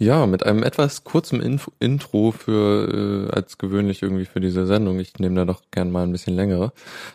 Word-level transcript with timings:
Ja, 0.00 0.26
mit 0.26 0.46
einem 0.46 0.62
etwas 0.62 1.04
kurzen 1.04 1.42
Inf 1.42 1.70
Intro 1.78 2.32
für 2.32 3.28
äh, 3.28 3.36
als 3.36 3.58
gewöhnlich 3.58 4.00
irgendwie 4.02 4.24
für 4.24 4.40
diese 4.40 4.66
Sendung. 4.66 4.98
Ich 4.98 5.18
nehme 5.18 5.36
da 5.36 5.44
doch 5.44 5.60
gern 5.70 5.90
mal 5.90 6.04
ein 6.04 6.12
bisschen 6.12 6.34
längere. 6.34 6.72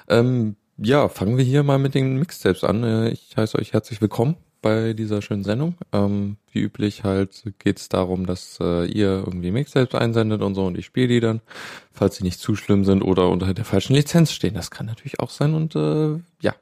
Ähm, 0.07 0.55
ja, 0.77 1.09
fangen 1.09 1.35
wir 1.35 1.43
hier 1.43 1.63
mal 1.63 1.79
mit 1.79 1.95
den 1.95 2.17
Mixtapes 2.17 2.63
an. 2.63 2.83
Äh, 2.83 3.09
ich 3.09 3.35
heiße 3.35 3.57
euch 3.57 3.73
herzlich 3.73 4.01
willkommen 4.01 4.35
bei 4.61 4.93
dieser 4.93 5.23
schönen 5.23 5.43
Sendung. 5.43 5.73
Ähm, 5.93 6.37
wie 6.51 6.59
üblich 6.59 7.03
halt 7.03 7.41
geht 7.57 7.79
es 7.79 7.89
darum, 7.89 8.27
dass 8.27 8.59
äh, 8.61 8.85
ihr 8.85 9.23
irgendwie 9.25 9.49
Mixtapes 9.49 9.95
einsendet 9.95 10.43
und 10.43 10.53
so 10.53 10.67
und 10.67 10.77
ich 10.77 10.85
spiele 10.85 11.07
die 11.07 11.19
dann, 11.21 11.41
falls 11.91 12.17
sie 12.17 12.23
nicht 12.23 12.39
zu 12.39 12.55
schlimm 12.55 12.85
sind 12.85 13.01
oder 13.01 13.29
unter 13.29 13.51
der 13.55 13.65
falschen 13.65 13.95
Lizenz 13.95 14.31
stehen. 14.31 14.53
Das 14.53 14.69
kann 14.69 14.85
natürlich 14.85 15.19
auch 15.19 15.31
sein 15.31 15.55
und 15.55 15.75
äh, 15.75 16.19
ja, 16.39 16.53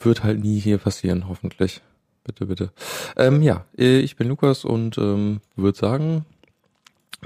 wird 0.00 0.22
halt 0.22 0.44
nie 0.44 0.60
hier 0.60 0.76
passieren, 0.76 1.28
hoffentlich. 1.30 1.80
Bitte, 2.24 2.46
bitte. 2.46 2.72
Ähm, 3.16 3.42
ja, 3.42 3.64
äh, 3.76 4.00
ich 4.00 4.16
bin 4.16 4.28
Lukas 4.28 4.64
und 4.64 4.98
ähm, 4.98 5.40
würde 5.56 5.78
sagen, 5.78 6.24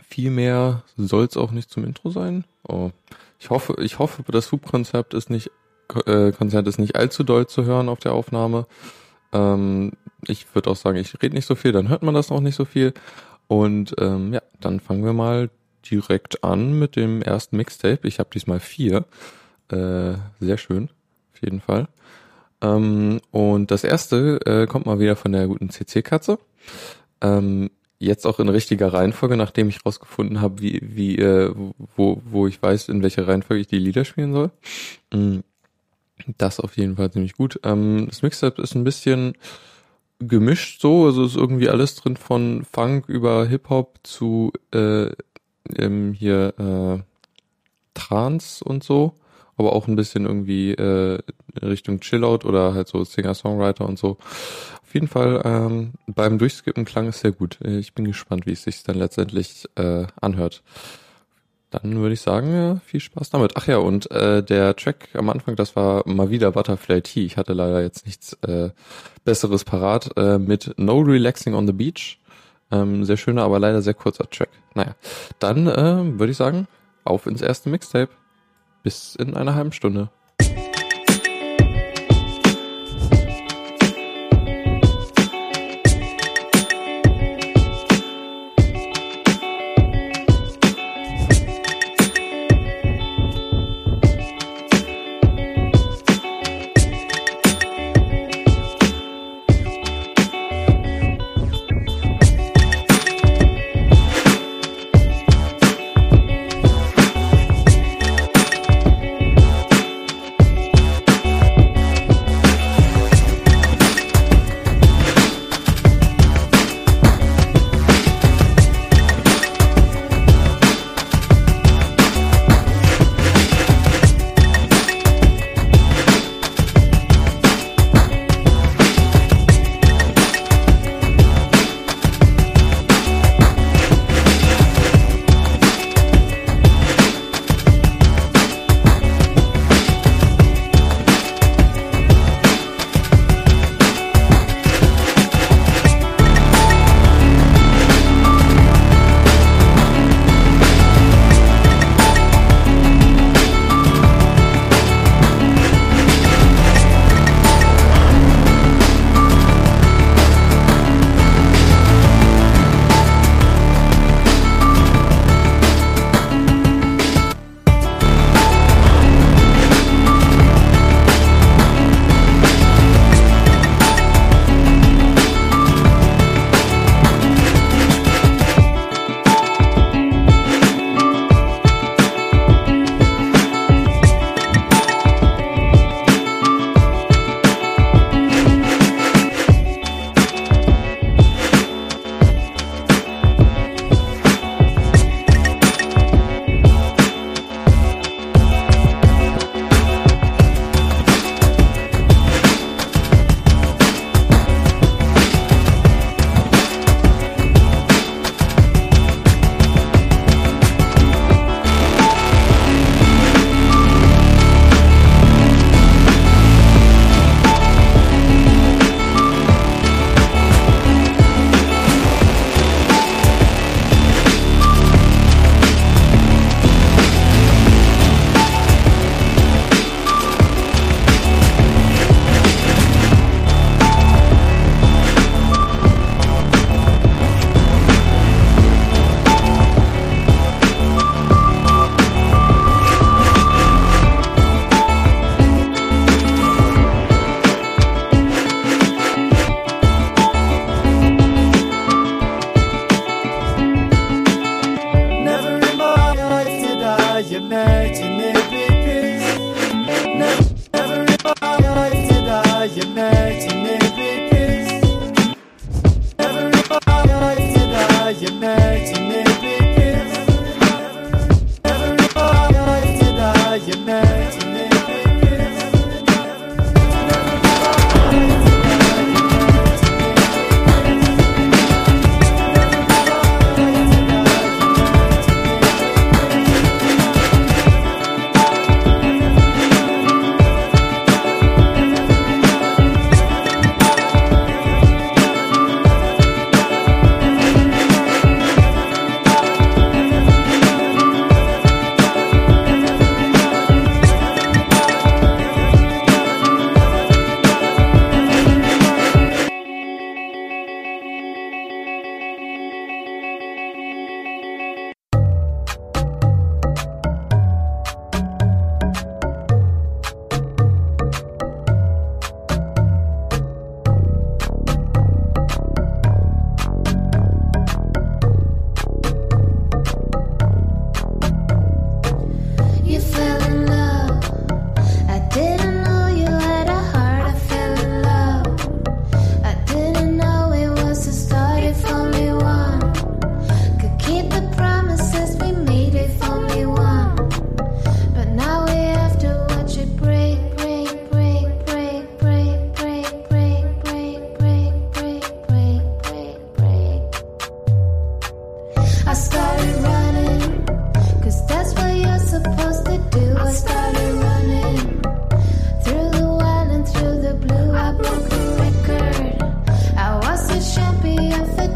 viel 0.08 0.30
mehr 0.30 0.82
soll 0.96 1.24
es 1.24 1.36
auch 1.36 1.52
nicht 1.52 1.70
zum 1.70 1.84
Intro 1.84 2.10
sein. 2.10 2.44
Oh. 2.68 2.90
Ich 3.38 3.50
hoffe, 3.50 3.76
ich 3.80 3.98
hoffe, 3.98 4.22
das 4.28 4.50
Hub-Konzept 4.50 5.14
ist 5.14 5.30
nicht 5.30 5.50
äh, 6.06 6.32
Konzert 6.32 6.66
ist 6.66 6.78
nicht 6.78 6.96
allzu 6.96 7.24
doll 7.24 7.46
zu 7.46 7.64
hören 7.64 7.88
auf 7.88 8.00
der 8.00 8.12
Aufnahme. 8.12 8.66
Ähm, 9.32 9.92
ich 10.26 10.52
würde 10.54 10.70
auch 10.70 10.76
sagen, 10.76 10.98
ich 10.98 11.22
rede 11.22 11.34
nicht 11.34 11.46
so 11.46 11.54
viel, 11.54 11.72
dann 11.72 11.88
hört 11.88 12.02
man 12.02 12.14
das 12.14 12.30
auch 12.30 12.40
nicht 12.40 12.56
so 12.56 12.64
viel. 12.64 12.92
Und 13.46 13.94
ähm, 13.98 14.32
ja, 14.32 14.42
dann 14.60 14.80
fangen 14.80 15.04
wir 15.04 15.12
mal 15.12 15.50
direkt 15.90 16.44
an 16.44 16.78
mit 16.78 16.96
dem 16.96 17.22
ersten 17.22 17.56
Mixtape. 17.56 18.06
Ich 18.06 18.18
habe 18.18 18.30
diesmal 18.32 18.60
vier. 18.60 19.06
Äh, 19.70 20.14
sehr 20.40 20.58
schön, 20.58 20.90
auf 21.32 21.42
jeden 21.42 21.60
Fall. 21.60 21.88
Ähm, 22.60 23.20
und 23.30 23.70
das 23.70 23.84
erste 23.84 24.40
äh, 24.46 24.66
kommt 24.66 24.86
mal 24.86 24.98
wieder 24.98 25.16
von 25.16 25.32
der 25.32 25.46
guten 25.46 25.70
CC-Katze. 25.70 26.38
Ähm, 27.20 27.70
jetzt 27.98 28.26
auch 28.26 28.38
in 28.38 28.48
richtiger 28.48 28.92
Reihenfolge, 28.92 29.36
nachdem 29.36 29.68
ich 29.68 29.84
rausgefunden 29.84 30.40
habe, 30.40 30.60
wie, 30.60 30.80
wie, 30.82 31.16
äh, 31.16 31.52
wo, 31.96 32.22
wo 32.24 32.46
ich 32.46 32.62
weiß, 32.62 32.88
in 32.88 33.02
welcher 33.02 33.26
Reihenfolge 33.26 33.60
ich 33.60 33.66
die 33.66 33.78
Lieder 33.78 34.04
spielen 34.04 34.32
soll. 34.32 34.50
Mm, 35.12 35.40
das 36.36 36.60
auf 36.60 36.76
jeden 36.76 36.96
Fall 36.96 37.10
ziemlich 37.10 37.34
gut. 37.34 37.60
Ähm, 37.64 38.06
das 38.08 38.22
Mixtape 38.22 38.60
ist 38.62 38.74
ein 38.74 38.84
bisschen 38.84 39.34
gemischt 40.20 40.80
so, 40.80 41.06
also 41.06 41.24
ist 41.24 41.36
irgendwie 41.36 41.68
alles 41.68 41.94
drin 41.94 42.16
von 42.16 42.64
Funk 42.64 43.08
über 43.08 43.46
Hip-Hop 43.46 44.00
zu 44.02 44.52
äh, 44.72 45.10
ähm, 45.76 46.12
hier 46.12 46.54
äh, 46.58 47.02
Trance 47.94 48.64
und 48.64 48.82
so 48.82 49.14
aber 49.58 49.72
auch 49.72 49.88
ein 49.88 49.96
bisschen 49.96 50.24
irgendwie 50.24 50.72
äh, 50.72 51.18
Richtung 51.60 52.00
Chillout 52.00 52.46
oder 52.46 52.74
halt 52.74 52.88
so 52.88 53.04
Singer-Songwriter 53.04 53.86
und 53.86 53.98
so. 53.98 54.18
Auf 54.82 54.94
jeden 54.94 55.08
Fall 55.08 55.42
ähm, 55.44 55.92
beim 56.06 56.38
Durchskippen 56.38 56.84
klang 56.84 57.08
es 57.08 57.20
sehr 57.20 57.32
gut. 57.32 57.58
Ich 57.62 57.92
bin 57.94 58.06
gespannt, 58.06 58.46
wie 58.46 58.52
es 58.52 58.62
sich 58.62 58.82
dann 58.84 58.96
letztendlich 58.96 59.66
äh, 59.76 60.06
anhört. 60.20 60.62
Dann 61.70 61.96
würde 61.96 62.14
ich 62.14 62.22
sagen, 62.22 62.54
ja, 62.54 62.76
viel 62.76 63.00
Spaß 63.00 63.28
damit. 63.28 63.52
Ach 63.56 63.66
ja, 63.66 63.76
und 63.76 64.10
äh, 64.10 64.42
der 64.42 64.74
Track 64.74 65.10
am 65.12 65.28
Anfang, 65.28 65.54
das 65.56 65.76
war 65.76 66.02
mal 66.08 66.30
wieder 66.30 66.52
Butterfly 66.52 67.02
Tea. 67.02 67.26
Ich 67.26 67.36
hatte 67.36 67.52
leider 67.52 67.82
jetzt 67.82 68.06
nichts 68.06 68.32
äh, 68.42 68.70
Besseres 69.24 69.64
parat 69.64 70.10
äh, 70.16 70.38
mit 70.38 70.72
No 70.78 71.00
Relaxing 71.00 71.52
on 71.52 71.66
the 71.66 71.74
Beach. 71.74 72.18
Ähm, 72.70 73.04
sehr 73.04 73.18
schöner, 73.18 73.42
aber 73.42 73.58
leider 73.58 73.82
sehr 73.82 73.94
kurzer 73.94 74.30
Track. 74.30 74.50
Naja, 74.74 74.94
dann 75.38 75.66
äh, 75.66 76.18
würde 76.18 76.30
ich 76.30 76.38
sagen, 76.38 76.66
auf 77.04 77.26
ins 77.26 77.42
erste 77.42 77.68
Mixtape. 77.68 78.10
Bis 78.82 79.14
in 79.16 79.36
einer 79.36 79.54
halben 79.54 79.72
Stunde. 79.72 80.10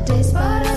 Desperate. 0.04 0.71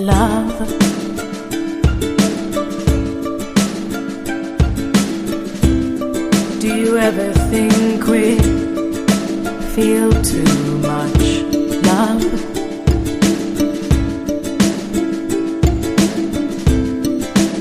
Love. 0.00 0.58
Do 6.58 6.74
you 6.74 6.96
ever 6.96 7.32
think 7.50 8.06
we 8.06 8.38
feel 9.74 10.10
too 10.22 10.78
much 10.78 11.26
love? 11.84 12.22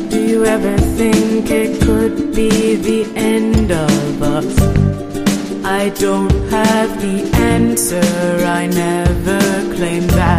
Do 0.09 0.19
you 0.21 0.45
ever 0.45 0.77
think 0.95 1.51
it 1.51 1.81
could 1.81 2.33
be 2.33 2.75
the 2.77 3.03
end 3.17 3.69
of 3.69 4.23
us? 4.23 4.57
I 5.65 5.89
don't 5.89 6.31
have 6.49 7.01
the 7.01 7.29
answer, 7.35 8.45
I 8.45 8.67
never 8.67 9.75
claim 9.75 10.07
that. 10.07 10.38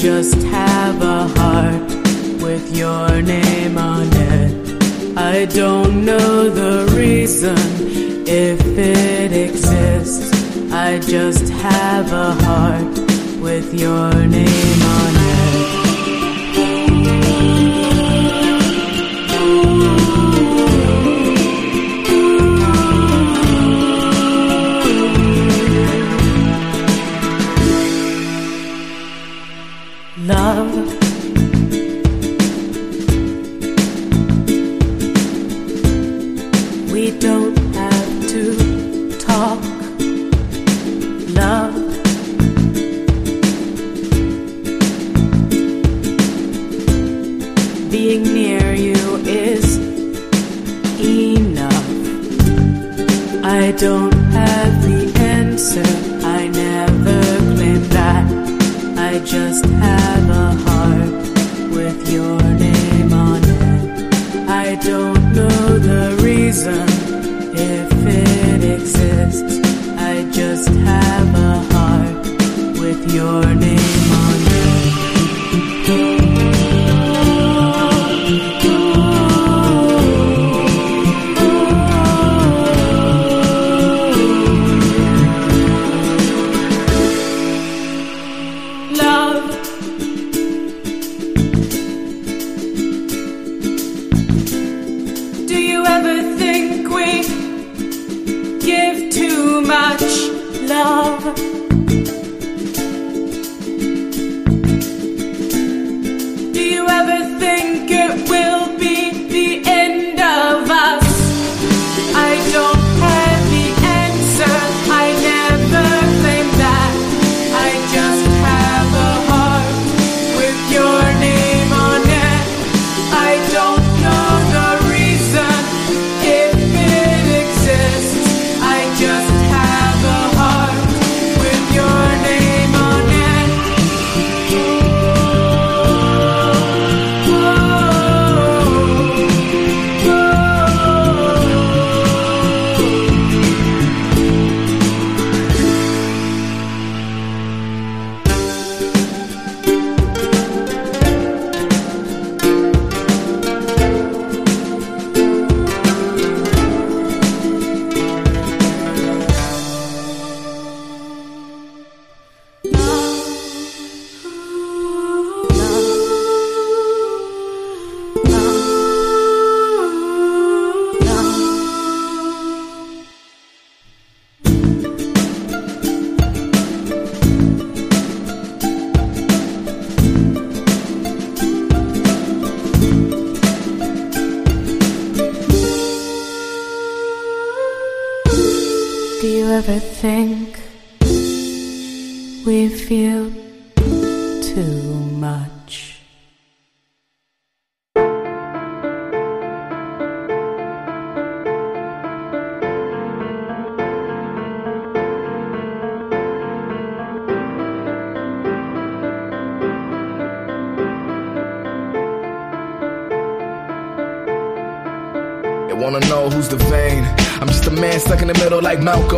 Just 0.00 0.42
have 0.44 1.02
a 1.02 1.28
heart 1.28 1.82
with 2.42 2.74
your 2.74 3.20
name 3.20 3.76
on 3.76 4.08
it. 4.10 5.14
I 5.14 5.44
don't 5.44 6.06
know 6.06 6.48
the 6.48 6.90
reason 6.96 7.58
if 8.26 8.64
it 8.78 9.30
exists. 9.30 10.72
I 10.72 11.00
just 11.00 11.50
have 11.50 12.10
a 12.12 12.32
heart 12.32 12.98
with 13.42 13.74
your 13.74 14.14
name 14.14 14.82
on 14.82 15.16
it. 15.16 15.19
Love. 30.18 30.74
We 36.92 37.12
don't 37.18 37.56
have 37.74 38.28
to 38.28 39.18
talk. 39.18 39.62
Love. 41.30 41.74
Being 47.90 48.24
near 48.24 48.74
you 48.74 49.16
is 49.24 49.78
enough. 50.98 51.86
I 53.44 53.72
don't 53.78 54.09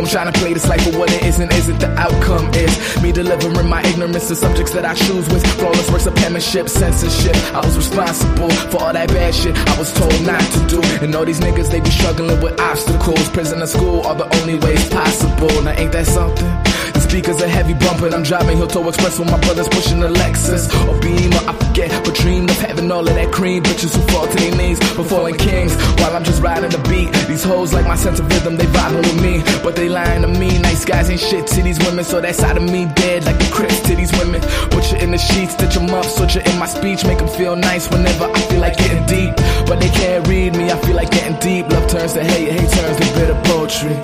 Malcolm, 0.03 0.11
trying 0.11 0.33
to 0.33 0.39
play 0.39 0.53
this 0.53 0.67
life 0.67 0.83
for 0.83 0.97
what 0.97 1.11
it 1.11 1.23
is 1.23 1.39
and 1.39 1.51
isn't 1.53 1.79
the 1.79 1.89
outcome. 1.97 2.49
Is 2.53 3.01
me 3.01 3.11
delivering 3.11 3.69
my 3.69 3.81
ignorance 3.83 4.27
to 4.27 4.35
subjects 4.35 4.73
that 4.73 4.85
I 4.85 4.93
choose 4.93 5.27
with 5.29 5.45
flawless 5.59 5.89
works 5.91 6.05
of 6.05 6.15
penmanship, 6.15 6.69
censorship. 6.69 7.35
I 7.53 7.65
was 7.65 7.75
responsible 7.77 8.49
for 8.71 8.81
all 8.81 8.93
that 8.93 9.09
bad 9.09 9.33
shit 9.33 9.55
I 9.55 9.77
was 9.77 9.91
told 9.93 10.13
not 10.25 10.41
to 10.41 10.67
do. 10.67 10.81
And 11.03 11.15
all 11.15 11.25
these 11.25 11.39
niggas, 11.39 11.69
they 11.69 11.79
be 11.79 11.89
struggling 11.89 12.41
with 12.41 12.59
obstacles. 12.59 13.29
Prison 13.29 13.59
and 13.59 13.69
school 13.69 14.01
are 14.03 14.15
the 14.15 14.27
only 14.41 14.55
ways 14.55 14.89
possible. 14.89 15.61
Now 15.61 15.71
ain't 15.71 15.91
that 15.93 16.07
something? 16.07 16.51
The 16.93 17.01
speakers 17.01 17.41
are 17.41 17.47
heavy 17.47 17.73
bumping. 17.73 18.13
I'm 18.13 18.23
driving 18.23 18.57
Hilto 18.57 18.87
Express 18.87 19.17
with 19.19 19.29
my 19.31 19.39
brothers 19.41 19.67
pushing 19.69 19.99
the 19.99 20.09
Lexus 20.09 20.69
or 20.87 20.99
Beamer. 21.01 21.41
I 21.49 21.53
forget, 21.53 21.89
but 22.05 22.15
dreamed 22.15 22.49
of 22.49 22.57
having 22.57 22.91
all 22.91 23.07
of 23.07 23.15
that 23.15 23.31
cream. 23.31 23.63
Bitches 23.63 23.95
who 23.95 24.01
fall 24.13 24.27
to 24.27 24.37
their 24.37 24.55
knees 24.55 24.79
for 24.93 25.03
falling 25.03 25.35
kings 25.35 25.73
while 25.99 26.15
I'm 26.15 26.23
just 26.23 26.41
riding 26.41 26.69
the 26.69 26.81
beat. 26.89 27.11
These 27.27 27.43
hoes 27.43 27.73
like 27.73 27.87
my 27.87 27.95
sense 27.95 28.19
of 28.19 28.29
rhythm, 28.29 28.57
they 28.57 28.65
vibing 28.65 29.01
with 29.01 29.21
me, 29.21 29.41
but 29.41 29.52
lying 29.93 30.23
to 30.23 30.27
me. 30.27 30.49
Nice 30.59 30.83
guys 30.83 31.09
ain't 31.09 31.19
shit 31.19 31.45
to 31.47 31.61
these 31.61 31.79
women, 31.85 32.03
so 32.03 32.19
that 32.19 32.35
side 32.35 32.57
of 32.57 32.63
me 32.63 32.85
dead 32.95 33.23
like 33.25 33.37
the 33.37 33.49
crips 33.53 33.79
to 33.81 33.95
these 33.95 34.11
women. 34.17 34.41
Put 34.71 34.91
you 34.91 34.97
in 34.97 35.11
the 35.11 35.17
sheets, 35.17 35.53
stitch 35.53 35.77
'em 35.77 35.93
up, 35.93 36.05
switch 36.05 36.35
it 36.35 36.47
in 36.49 36.57
my 36.57 36.65
speech, 36.65 37.05
make 37.05 37.21
'em 37.21 37.27
feel 37.27 37.55
nice 37.55 37.87
whenever 37.89 38.25
I 38.25 38.39
feel 38.49 38.59
like 38.59 38.75
getting 38.77 39.05
deep. 39.05 39.33
But 39.67 39.79
they 39.79 39.89
can't 39.89 40.27
read 40.27 40.55
me, 40.55 40.71
I 40.71 40.77
feel 40.85 40.95
like 40.95 41.11
getting 41.11 41.37
deep. 41.39 41.71
Love 41.71 41.87
turns 41.87 42.13
to 42.13 42.23
hate, 42.23 42.51
hate 42.51 42.71
turns 42.77 42.97
to 42.99 43.05
bitter 43.15 43.37
poetry. 43.49 43.95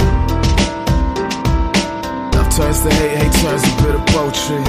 Love 2.35 2.49
turns 2.55 2.79
to 2.83 2.89
hate, 2.99 3.15
hate 3.19 3.35
turns 3.41 3.63
to 3.63 3.71
bitter 3.81 4.03
poetry. 4.13 4.61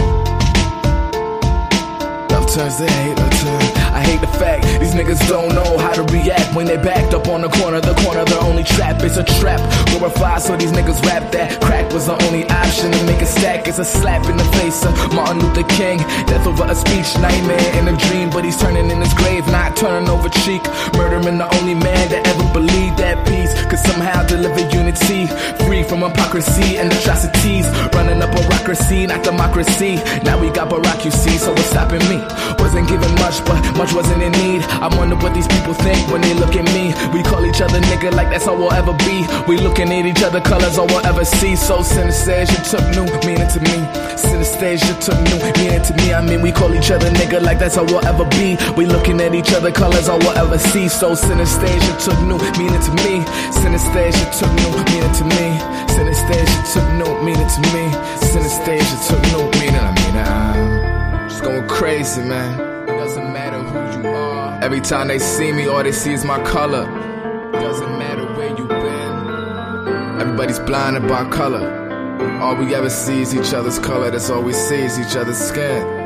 Love 2.32 2.46
turns 2.54 2.76
to 2.78 2.86
hate, 2.96 3.18
love 3.18 3.36
turns. 3.42 3.69
Hate 4.10 4.20
the 4.20 4.38
fact 4.42 4.64
these 4.80 4.90
niggas 4.90 5.22
don't 5.28 5.54
know 5.54 5.78
how 5.78 5.92
to 5.92 6.02
react 6.10 6.52
when 6.56 6.66
they 6.66 6.76
backed 6.76 7.14
up 7.14 7.28
on 7.28 7.42
the 7.42 7.48
corner. 7.48 7.80
The 7.80 7.94
corner, 8.02 8.24
the 8.24 8.40
only 8.40 8.64
trap 8.64 9.04
is 9.04 9.16
a 9.18 9.22
trap. 9.38 9.60
Glorified, 9.86 10.42
so 10.42 10.56
these 10.56 10.72
niggas 10.72 11.00
rap 11.06 11.30
that 11.30 11.60
crack 11.62 11.92
was 11.92 12.06
the 12.06 12.16
only 12.26 12.42
option 12.50 12.90
to 12.90 13.04
make 13.04 13.22
a 13.22 13.26
stack. 13.26 13.68
It's 13.68 13.78
a 13.78 13.84
slap 13.84 14.26
in 14.26 14.36
the 14.36 14.48
face 14.58 14.84
of 14.84 14.92
Martin 15.14 15.38
Luther 15.38 15.62
King. 15.78 15.98
Death 16.26 16.44
over 16.44 16.64
a 16.64 16.74
speech, 16.74 17.06
nightmare 17.22 17.70
in 17.78 17.86
a 17.86 17.96
dream, 18.10 18.30
but 18.30 18.44
he's 18.44 18.58
turning 18.58 18.90
in 18.90 18.98
his 18.98 19.14
grave, 19.14 19.46
not 19.46 19.76
turning 19.76 20.08
over 20.08 20.28
cheek. 20.42 20.62
Murdering 20.98 21.38
the 21.38 21.46
only 21.60 21.74
man 21.74 22.04
that 22.10 22.26
ever 22.26 22.46
believed 22.52 22.98
that 22.98 23.14
peace 23.28 23.54
could 23.70 23.78
somehow 23.78 24.26
deliver 24.26 24.58
unity, 24.74 25.28
free 25.62 25.84
from 25.84 26.02
hypocrisy 26.02 26.78
and 26.78 26.90
atrocities. 26.90 27.66
Running 27.94 28.20
up 28.22 28.34
bureaucracy, 28.34 29.06
not 29.06 29.22
democracy. 29.22 30.02
Now 30.24 30.34
we 30.40 30.50
got 30.50 30.70
see, 31.10 31.38
so 31.38 31.52
what's 31.52 31.70
stopping 31.70 32.02
me? 32.08 32.18
Wasn't 32.58 32.88
given 32.88 33.12
much, 33.16 33.44
but 33.44 33.60
much 33.76 33.92
wasn't 34.00 34.22
in 34.22 34.32
need. 34.40 34.62
I 34.80 34.88
wonder 34.96 35.16
what 35.16 35.34
these 35.34 35.46
people 35.46 35.74
think 35.74 36.00
when 36.08 36.22
they 36.22 36.32
look 36.32 36.56
at 36.56 36.64
me. 36.72 36.96
We 37.12 37.22
call 37.22 37.44
each 37.44 37.60
other 37.60 37.80
nigga 37.92 38.10
like 38.12 38.30
that's 38.32 38.46
all 38.46 38.56
we'll 38.56 38.72
ever 38.72 38.94
be. 39.04 39.28
We 39.46 39.58
looking 39.58 39.92
at 39.92 40.06
each 40.06 40.22
other 40.22 40.40
colors 40.40 40.78
all 40.78 40.86
we'll 40.86 41.04
ever 41.04 41.24
see. 41.24 41.54
So 41.54 41.80
synesthesia 41.80 42.60
took 42.70 42.84
new 42.96 43.04
meaning 43.28 43.50
to 43.56 43.60
me. 43.60 43.76
Synesthesia 44.16 44.96
took 45.04 45.20
new 45.28 45.38
meaning 45.60 45.84
to 45.84 45.92
me. 46.00 46.14
I 46.14 46.22
mean, 46.24 46.40
we 46.40 46.50
call 46.50 46.72
each 46.72 46.90
other 46.90 47.10
nigga 47.10 47.42
like 47.42 47.58
that's 47.58 47.76
all 47.76 47.84
we'll 47.84 48.06
ever 48.06 48.24
be. 48.40 48.56
We 48.74 48.86
looking 48.86 49.20
at 49.20 49.34
each 49.34 49.52
other 49.52 49.70
colors 49.70 50.08
all 50.08 50.18
we'll 50.18 50.38
ever 50.38 50.56
see. 50.56 50.88
So 50.88 51.12
synesthesia 51.12 51.92
took 52.00 52.18
new 52.24 52.40
meaning 52.56 52.80
to 52.88 52.92
me. 53.04 53.20
Synesthesia 53.60 54.26
took 54.38 54.52
new 54.64 54.72
meaning 54.88 55.14
to 55.20 55.24
me. 55.36 55.46
Synesthesia 55.92 56.60
took 56.72 56.88
new 56.96 57.12
meaning 57.20 57.50
to 57.56 57.60
me. 57.74 57.84
Synesthesia 58.32 58.96
took 59.08 59.22
new 59.32 59.44
meaning. 59.60 59.84
I 59.88 59.92
mean, 59.92 60.16
I'm 60.16 61.28
just 61.28 61.42
going 61.42 61.68
crazy, 61.68 62.22
man. 62.22 62.69
Every 64.62 64.80
time 64.82 65.08
they 65.08 65.18
see 65.18 65.52
me, 65.52 65.66
all 65.68 65.82
they 65.82 65.92
see 65.92 66.12
is 66.12 66.24
my 66.24 66.38
color. 66.44 66.84
Doesn't 67.52 67.98
matter 67.98 68.26
where 68.34 68.50
you 68.50 68.66
been. 68.66 70.20
Everybody's 70.20 70.58
blinded 70.58 71.08
by 71.08 71.26
color. 71.30 71.66
All 72.42 72.56
we 72.56 72.74
ever 72.74 72.90
see 72.90 73.22
is 73.22 73.34
each 73.34 73.54
other's 73.54 73.78
color. 73.78 74.10
That's 74.10 74.28
all 74.28 74.42
we 74.42 74.52
see 74.52 74.82
is 74.82 74.98
each 74.98 75.16
other's 75.16 75.38
skin. 75.38 75.99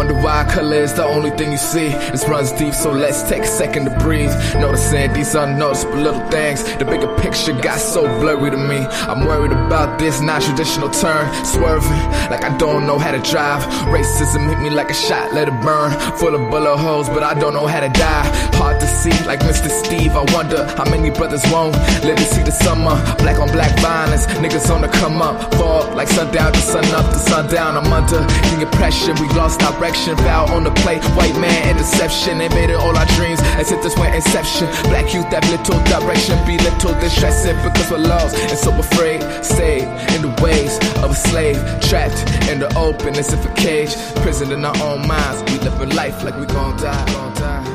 Wonder 0.00 0.14
why 0.14 0.44
color 0.44 0.76
is 0.76 0.94
the 0.94 1.04
only 1.04 1.30
thing 1.32 1.52
you 1.52 1.58
see. 1.58 1.90
This 2.12 2.26
runs 2.26 2.52
deep, 2.52 2.72
so 2.72 2.90
let's 2.90 3.22
take 3.28 3.42
a 3.42 3.46
second 3.46 3.84
to 3.84 3.90
breathe. 3.98 4.32
Noticing 4.54 5.12
these 5.12 5.34
unnoticeable 5.34 5.98
little 5.98 6.26
things. 6.30 6.64
The 6.78 6.86
bigger 6.86 7.10
picture 7.18 7.52
got 7.52 7.78
so 7.78 8.02
blurry 8.18 8.50
to 8.50 8.56
me. 8.56 8.78
I'm 9.10 9.26
worried 9.26 9.52
about 9.52 9.98
this 9.98 10.22
non-traditional 10.22 10.88
turn, 10.88 11.24
swerving 11.44 12.04
like 12.32 12.44
I 12.44 12.56
don't 12.56 12.86
know 12.86 12.98
how 12.98 13.10
to 13.10 13.20
drive. 13.30 13.62
Racism 13.92 14.48
hit 14.48 14.58
me 14.60 14.70
like 14.70 14.88
a 14.88 14.94
shot, 14.94 15.34
let 15.34 15.48
it 15.48 15.60
burn. 15.60 15.90
Full 16.16 16.34
of 16.34 16.50
bullet 16.50 16.78
holes, 16.78 17.10
but 17.10 17.22
I 17.22 17.34
don't 17.38 17.52
know 17.52 17.66
how 17.66 17.80
to 17.80 17.90
die. 17.90 18.24
Hard 18.54 18.80
to 18.80 18.86
see, 18.86 19.12
like 19.26 19.40
Mr. 19.40 19.68
Steve. 19.68 20.12
I 20.16 20.24
wonder 20.32 20.64
how 20.78 20.88
many 20.88 21.10
brothers 21.10 21.44
won't 21.52 21.76
let 22.08 22.16
me 22.16 22.24
see 22.24 22.42
the 22.42 22.52
summer. 22.52 22.96
Black 23.18 23.38
on 23.38 23.48
black 23.52 23.78
violence, 23.80 24.24
niggas 24.40 24.70
on 24.74 24.80
the 24.80 24.88
come 24.88 25.20
up. 25.20 25.52
Fall 25.56 25.94
like 25.94 26.08
sundown 26.08 26.54
to 26.54 26.60
sun 26.60 26.86
up 26.94 27.04
to 27.12 27.18
sundown. 27.18 27.76
I'm 27.76 27.92
under 27.92 28.20
the 28.20 28.62
impression 28.62 29.14
we 29.20 29.28
lost 29.36 29.60
direction. 29.90 30.16
Vow 30.16 30.46
on 30.54 30.64
the 30.64 30.70
play, 30.82 30.98
white 31.16 31.34
man 31.40 31.68
and 31.68 31.78
deception. 31.78 32.40
Invaded 32.40 32.76
all 32.76 32.96
our 32.96 33.06
dreams 33.16 33.40
as 33.58 33.72
if 33.72 33.82
this 33.82 33.96
were 33.96 34.12
inception. 34.12 34.66
Black 34.84 35.12
youth 35.12 35.28
that 35.30 35.44
little 35.50 35.78
direction, 35.84 36.38
be 36.46 36.58
little 36.58 36.94
distressing 37.00 37.56
because 37.62 37.90
we're 37.90 37.98
lost 37.98 38.36
and 38.36 38.58
so 38.58 38.70
afraid. 38.78 39.20
Stayed 39.44 39.88
in 40.14 40.22
the 40.22 40.34
ways 40.42 40.76
of 41.02 41.10
a 41.10 41.14
slave, 41.14 41.56
trapped 41.80 42.20
in 42.48 42.60
the 42.60 42.70
open 42.76 43.16
as 43.16 43.32
if 43.32 43.44
a 43.44 43.52
cage. 43.54 43.94
Prison 44.22 44.52
in 44.52 44.64
our 44.64 44.76
own 44.82 45.06
minds, 45.06 45.42
we 45.50 45.58
living 45.58 45.94
life 45.96 46.22
like 46.22 46.38
we 46.38 46.46
gon' 46.46 46.76
die. 46.76 47.12
Gon' 47.12 47.34
die. 47.34 47.69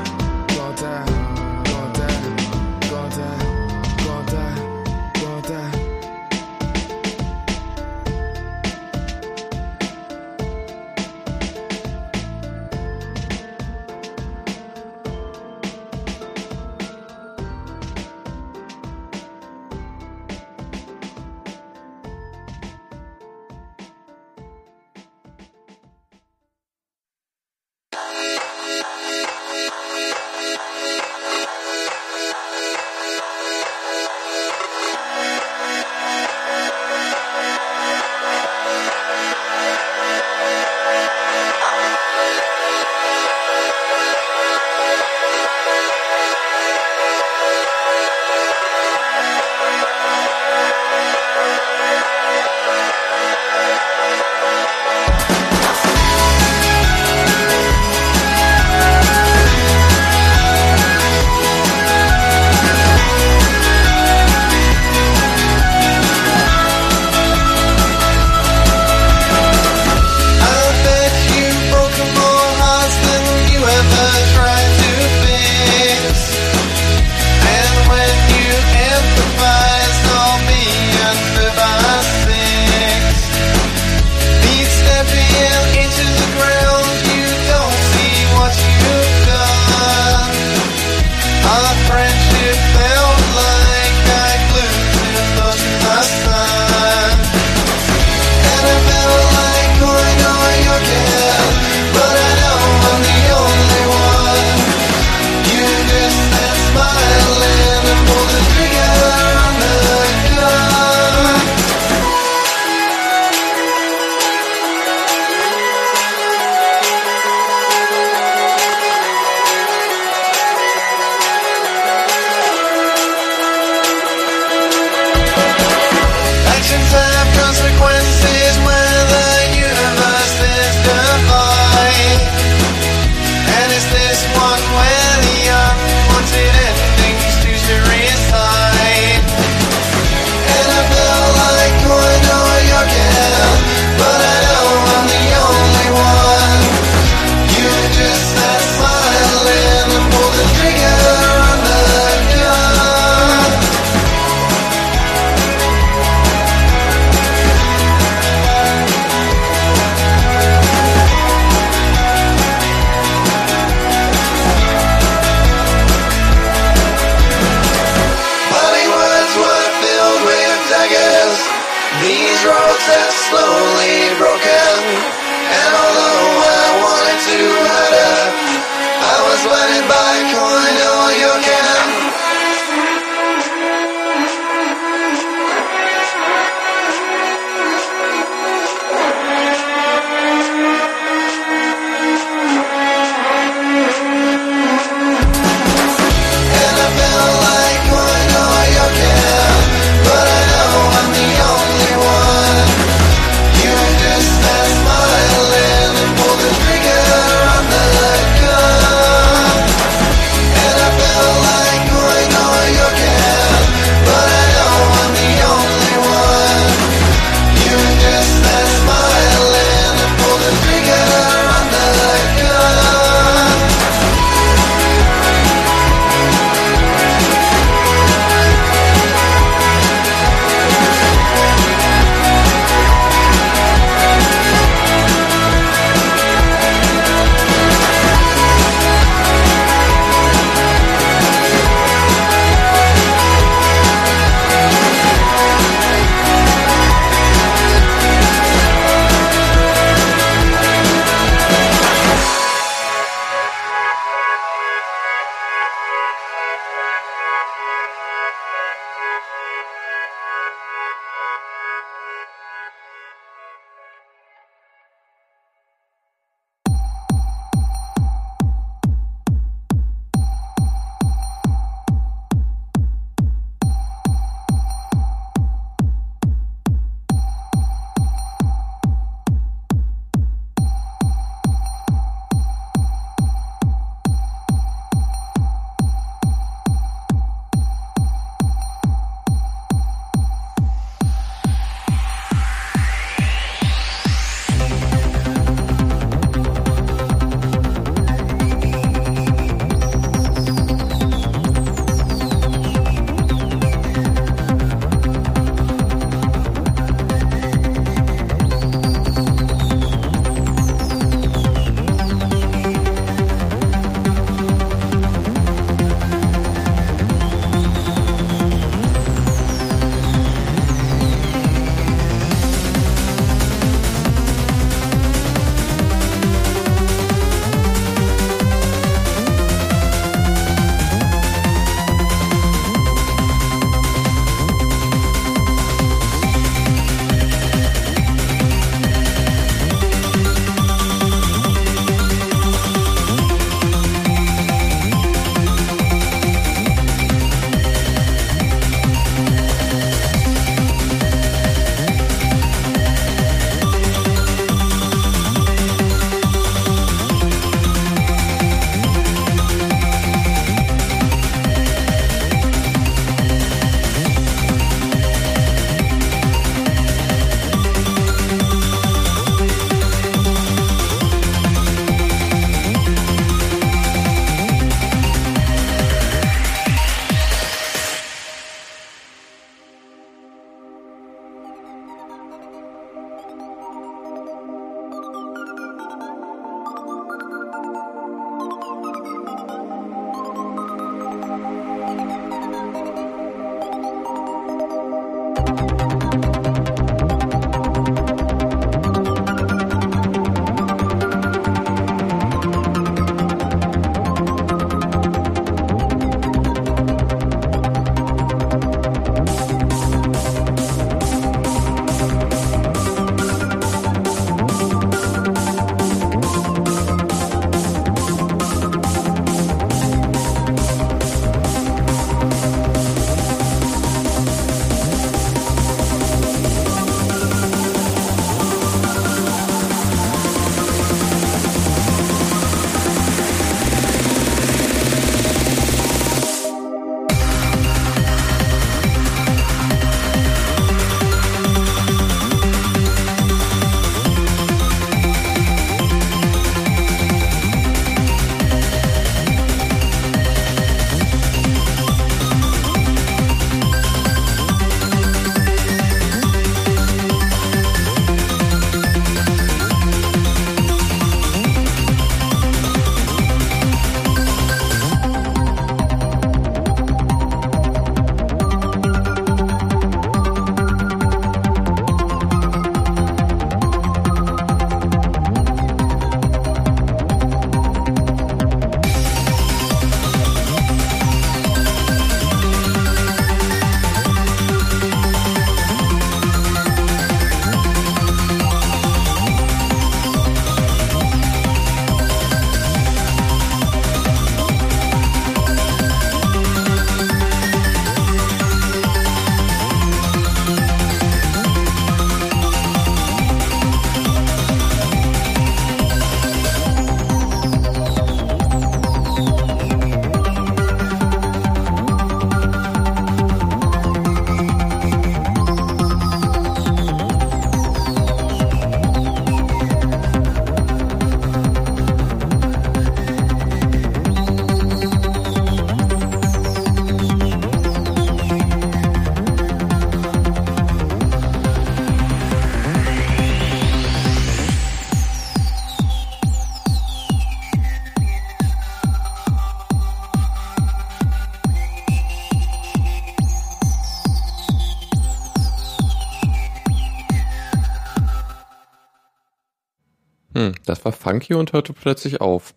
Das 550.65 550.84
war 550.86 550.91
funky 550.91 551.34
und 551.34 551.53
hörte 551.53 551.73
plötzlich 551.73 552.21
auf. 552.21 552.53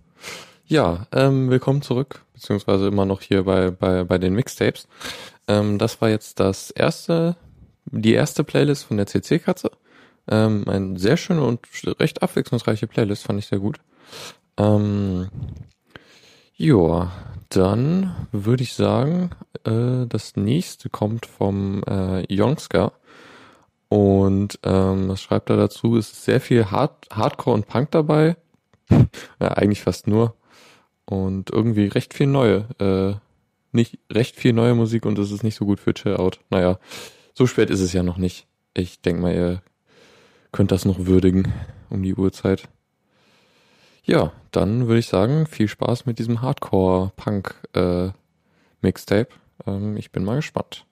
Ja, 0.66 1.06
ähm, 1.12 1.48
willkommen 1.48 1.82
zurück, 1.82 2.22
beziehungsweise 2.34 2.88
immer 2.88 3.06
noch 3.06 3.22
hier 3.22 3.44
bei, 3.44 3.70
bei, 3.70 4.04
bei 4.04 4.18
den 4.18 4.34
Mixtapes. 4.34 4.86
Ähm, 5.46 5.78
das 5.78 6.00
war 6.00 6.10
jetzt 6.10 6.40
das 6.40 6.70
erste, 6.70 7.36
die 7.86 8.12
erste 8.12 8.44
Playlist 8.44 8.84
von 8.84 8.98
der 8.98 9.06
CC-Katze. 9.06 9.70
Ähm, 10.30 10.64
ein 10.68 10.96
sehr 10.96 11.16
schöne 11.16 11.42
und 11.42 11.60
recht 11.98 12.22
abwechslungsreiche 12.22 12.86
Playlist, 12.86 13.24
fand 13.24 13.38
ich 13.38 13.46
sehr 13.46 13.60
gut. 13.60 13.80
Ähm, 14.58 15.28
ja, 16.54 17.12
dann 17.48 18.14
würde 18.32 18.62
ich 18.62 18.74
sagen, 18.74 19.30
äh, 19.64 20.06
das 20.06 20.36
nächste 20.36 20.90
kommt 20.90 21.24
vom 21.24 21.82
äh, 21.84 22.26
Youngsker. 22.30 22.92
Und 23.88 24.58
ähm, 24.64 25.08
was 25.08 25.22
schreibt 25.22 25.50
er 25.50 25.56
dazu? 25.56 25.96
Es 25.96 26.12
ist 26.12 26.24
sehr 26.24 26.40
viel 26.40 26.70
Hard 26.70 27.06
Hardcore 27.10 27.54
und 27.54 27.66
Punk 27.66 27.90
dabei. 27.90 28.36
ja, 28.90 29.48
eigentlich 29.48 29.82
fast 29.82 30.06
nur. 30.06 30.34
Und 31.06 31.50
irgendwie 31.50 31.86
recht 31.86 32.12
viel 32.12 32.26
neue. 32.26 32.66
Äh, 32.78 33.14
nicht 33.72 33.98
recht 34.10 34.36
viel 34.36 34.52
neue 34.52 34.74
Musik 34.74 35.06
und 35.06 35.18
es 35.18 35.30
ist 35.30 35.42
nicht 35.42 35.56
so 35.56 35.64
gut 35.64 35.80
für 35.80 35.94
Chill 35.94 36.16
Out. 36.16 36.40
Naja, 36.50 36.78
so 37.34 37.46
spät 37.46 37.70
ist 37.70 37.80
es 37.80 37.92
ja 37.92 38.02
noch 38.02 38.18
nicht. 38.18 38.46
Ich 38.74 39.00
denke 39.00 39.22
mal, 39.22 39.34
ihr 39.34 39.62
könnt 40.52 40.72
das 40.72 40.84
noch 40.84 41.06
würdigen 41.06 41.52
um 41.90 42.02
die 42.02 42.14
Uhrzeit. 42.14 42.68
Ja, 44.04 44.32
dann 44.52 44.86
würde 44.86 45.00
ich 45.00 45.06
sagen, 45.06 45.46
viel 45.46 45.68
Spaß 45.68 46.06
mit 46.06 46.18
diesem 46.18 46.40
Hardcore-Punk-Mixtape. 46.40 49.28
Äh, 49.66 49.70
ähm, 49.70 49.98
ich 49.98 50.12
bin 50.12 50.24
mal 50.24 50.36
gespannt. 50.36 50.86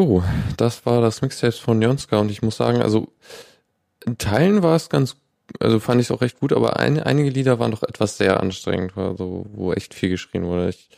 So, 0.00 0.24
das 0.56 0.86
war 0.86 1.02
das 1.02 1.20
Mixtape 1.20 1.52
von 1.52 1.82
Jonska 1.82 2.18
und 2.18 2.30
ich 2.30 2.40
muss 2.40 2.56
sagen, 2.56 2.80
also 2.80 3.08
in 4.06 4.16
Teilen 4.16 4.62
war 4.62 4.74
es 4.74 4.88
ganz, 4.88 5.16
also 5.58 5.78
fand 5.78 6.00
ich 6.00 6.06
es 6.06 6.10
auch 6.10 6.22
recht 6.22 6.40
gut, 6.40 6.54
aber 6.54 6.78
ein, 6.78 6.98
einige 6.98 7.28
Lieder 7.28 7.58
waren 7.58 7.70
doch 7.70 7.82
etwas 7.82 8.16
sehr 8.16 8.40
anstrengend, 8.40 8.96
also 8.96 9.44
wo 9.52 9.74
echt 9.74 9.92
viel 9.92 10.08
geschrien 10.08 10.44
wurde. 10.44 10.70
Ich, 10.70 10.88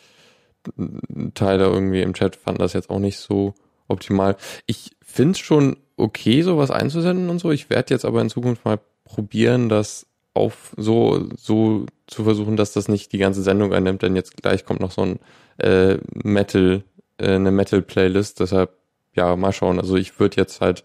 Teile 1.34 1.64
irgendwie 1.64 2.00
im 2.00 2.14
Chat 2.14 2.36
fanden 2.36 2.60
das 2.60 2.74
jetzt 2.74 2.90
auch 2.90 3.00
nicht 3.00 3.18
so 3.18 3.54
optimal. 3.88 4.36
Ich 4.66 4.92
finde 5.04 5.32
es 5.32 5.40
schon 5.40 5.78
okay, 5.96 6.42
sowas 6.42 6.70
einzusenden 6.70 7.28
und 7.28 7.40
so. 7.40 7.50
Ich 7.50 7.70
werde 7.70 7.92
jetzt 7.92 8.04
aber 8.04 8.20
in 8.20 8.30
Zukunft 8.30 8.64
mal 8.64 8.78
probieren, 9.02 9.68
das 9.68 10.06
auf 10.32 10.74
so 10.76 11.28
so 11.36 11.86
zu 12.06 12.22
versuchen, 12.22 12.56
dass 12.56 12.72
das 12.72 12.86
nicht 12.86 13.12
die 13.12 13.18
ganze 13.18 13.42
Sendung 13.42 13.74
einnimmt, 13.74 14.02
denn 14.02 14.14
jetzt 14.14 14.36
gleich 14.36 14.64
kommt 14.64 14.78
noch 14.78 14.92
so 14.92 15.02
ein 15.02 15.18
äh, 15.58 15.98
Metal 16.22 16.84
äh, 17.18 17.32
eine 17.32 17.50
Metal 17.50 17.82
Playlist, 17.82 18.38
deshalb 18.38 18.81
ja, 19.14 19.36
mal 19.36 19.52
schauen. 19.52 19.78
Also 19.78 19.96
ich 19.96 20.18
würde 20.18 20.36
jetzt 20.36 20.60
halt 20.60 20.84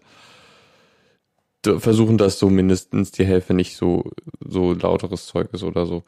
versuchen, 1.64 2.18
dass 2.18 2.38
so 2.38 2.48
mindestens 2.50 3.10
die 3.10 3.24
Hälfte 3.24 3.52
nicht 3.54 3.76
so 3.76 4.04
so 4.40 4.72
lauteres 4.72 5.26
Zeug 5.26 5.48
ist 5.52 5.62
oder 5.62 5.86
so. 5.86 6.04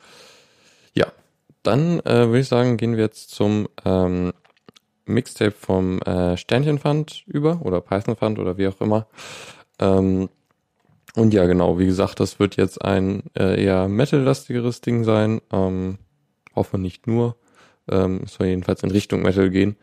Ja, 0.95 1.13
dann 1.63 2.01
äh, 2.01 2.29
würde 2.29 2.41
ich 2.41 2.49
sagen, 2.49 2.77
gehen 2.77 2.97
wir 2.97 3.05
jetzt 3.05 3.31
zum 3.31 3.69
ähm, 3.85 4.33
Mixtape 5.07 5.53
vom 5.53 6.01
äh, 6.03 6.37
Sternchenfund 6.37 7.25
über 7.27 7.61
oder 7.63 7.81
Python 7.81 8.17
Fund 8.17 8.39
oder 8.39 8.57
wie 8.59 8.69
auch 8.69 8.81
immer. 8.81 9.07
Ähm, 9.79 10.29
und 11.17 11.35
ja, 11.35 11.47
genau, 11.47 11.79
wie 11.79 11.87
gesagt, 11.87 12.21
das 12.21 12.39
wird 12.39 12.57
jetzt 12.57 12.83
ein 12.85 13.25
äh, 13.37 13.63
eher 13.63 13.89
Metal-lastigeres 13.89 14.81
Ding 14.81 15.05
sein. 15.05 15.41
Ähm, 15.53 15.99
hoffe 16.55 16.79
nicht 16.79 17.07
nur. 17.07 17.37
Ähm, 17.91 18.21
es 18.25 18.35
soll 18.35 18.47
jedenfalls 18.47 18.83
in 18.83 18.91
Richtung 18.91 19.23
Metal 19.23 19.51
gehen. 19.51 19.77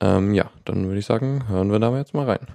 Ähm, 0.00 0.34
ja, 0.34 0.50
dann 0.64 0.86
würde 0.86 0.98
ich 0.98 1.06
sagen, 1.06 1.48
hören 1.48 1.70
wir 1.70 1.78
da 1.78 1.96
jetzt 1.96 2.14
mal 2.14 2.26
rein. 2.26 2.46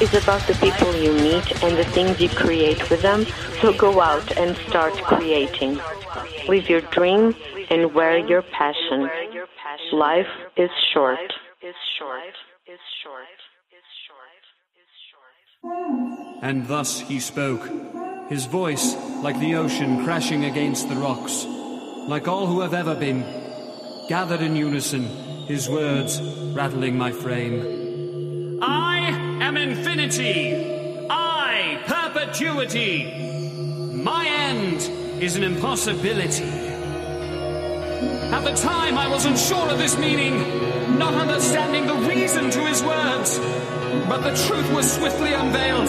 Is 0.00 0.14
about 0.14 0.46
the 0.46 0.54
people 0.54 0.94
you 0.96 1.12
meet 1.12 1.62
and 1.62 1.76
the 1.76 1.84
things 1.84 2.20
you 2.20 2.28
create 2.28 2.90
with 2.90 3.02
them, 3.02 3.26
so 3.60 3.72
go 3.72 4.00
out 4.00 4.36
and 4.36 4.56
start 4.68 4.94
creating. 4.94 5.78
Live 6.48 6.68
your 6.68 6.80
dream 6.80 7.34
and 7.70 7.94
wear 7.94 8.18
your 8.18 8.42
passion. 8.42 9.08
Life 9.92 10.28
is 10.56 10.70
short. 10.92 11.18
And 16.42 16.66
thus 16.66 17.00
he 17.00 17.20
spoke, 17.20 17.70
his 18.28 18.46
voice 18.46 18.96
like 19.22 19.38
the 19.40 19.54
ocean 19.54 20.04
crashing 20.04 20.44
against 20.44 20.88
the 20.88 20.96
rocks, 20.96 21.46
like 22.08 22.28
all 22.28 22.46
who 22.46 22.60
have 22.60 22.74
ever 22.74 22.94
been, 22.94 23.24
gathered 24.08 24.42
in 24.42 24.56
unison, 24.56 25.04
his 25.46 25.68
words 25.68 26.20
rattling 26.54 26.98
my 26.98 27.12
frame. 27.12 27.83
I 28.60 28.98
am 29.40 29.56
infinity! 29.56 31.06
I, 31.10 31.82
perpetuity! 31.86 33.12
My 33.92 34.26
end 34.26 35.22
is 35.22 35.36
an 35.36 35.42
impossibility. 35.44 36.44
At 38.32 38.44
the 38.44 38.54
time, 38.54 38.98
I 38.98 39.08
wasn't 39.08 39.38
sure 39.38 39.68
of 39.68 39.78
this 39.78 39.96
meaning, 39.98 40.98
not 40.98 41.14
understanding 41.14 41.86
the 41.86 41.94
reason 42.08 42.50
to 42.50 42.60
his 42.60 42.82
words. 42.82 43.38
But 44.08 44.22
the 44.22 44.34
truth 44.46 44.72
was 44.72 44.92
swiftly 44.92 45.32
unveiled 45.32 45.88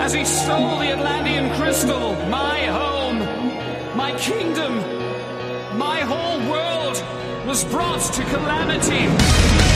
as 0.00 0.12
he 0.12 0.24
stole 0.24 0.78
the 0.78 0.92
Atlantean 0.92 1.54
crystal, 1.54 2.14
my 2.26 2.58
home, 2.66 3.18
my 3.96 4.16
kingdom, 4.18 4.76
my 5.78 6.00
whole 6.00 6.38
world 6.50 7.02
was 7.46 7.64
brought 7.64 8.00
to 8.00 8.24
calamity. 8.24 9.71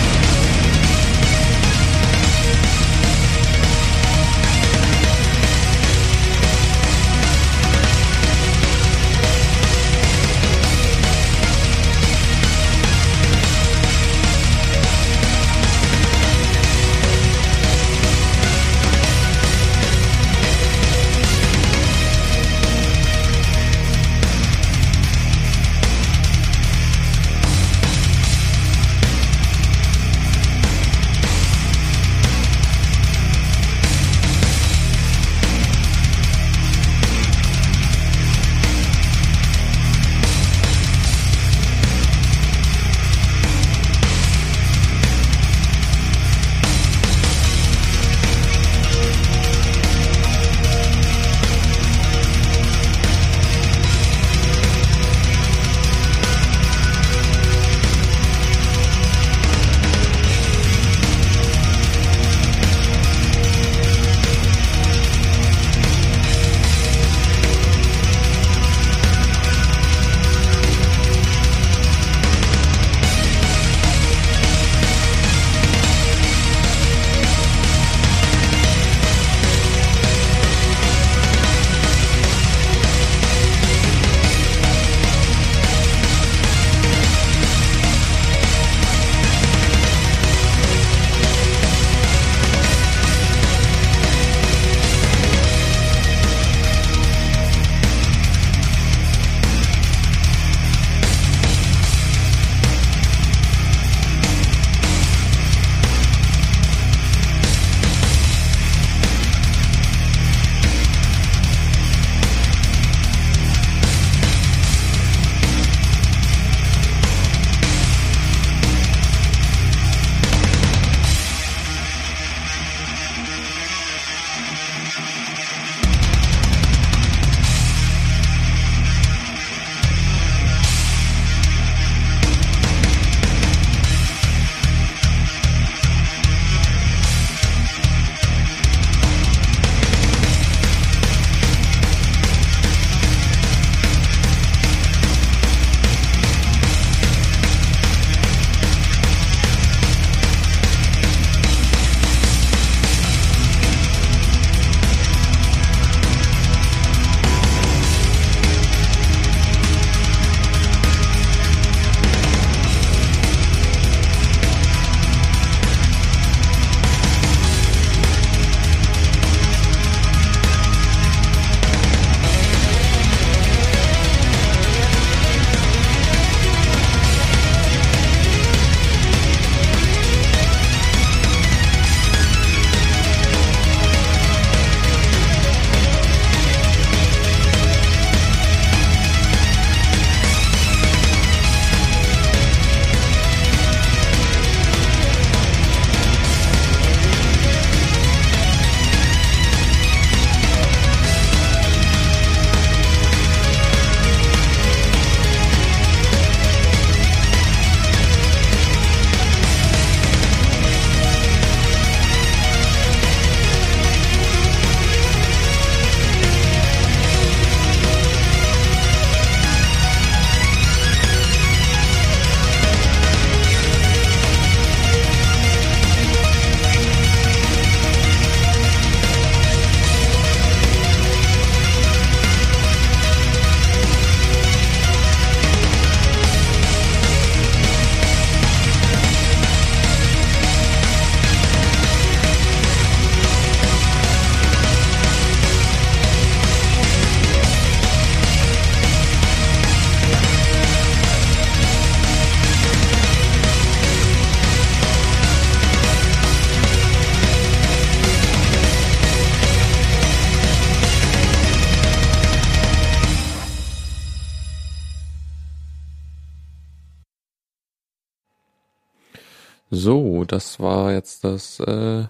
Das 270.32 270.60
war 270.60 270.92
jetzt 270.92 271.24
das 271.24 271.60
äh, 271.60 272.04